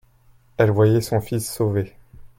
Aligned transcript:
Elle 0.57 0.71
voyait 0.71 0.99
son 1.01 1.21
fils 1.21 1.47
sauvé. 1.53 1.95